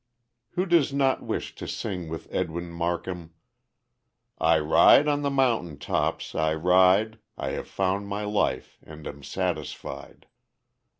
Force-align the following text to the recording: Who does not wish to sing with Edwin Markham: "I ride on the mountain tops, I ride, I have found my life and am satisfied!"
Who 0.53 0.65
does 0.65 0.91
not 0.91 1.21
wish 1.21 1.53
to 1.53 1.67
sing 1.67 2.09
with 2.09 2.27
Edwin 2.31 2.71
Markham: 2.71 3.35
"I 4.39 4.57
ride 4.57 5.07
on 5.07 5.21
the 5.21 5.29
mountain 5.29 5.77
tops, 5.77 6.33
I 6.33 6.55
ride, 6.55 7.19
I 7.37 7.51
have 7.51 7.67
found 7.67 8.07
my 8.07 8.23
life 8.23 8.79
and 8.81 9.05
am 9.05 9.21
satisfied!" 9.21 10.25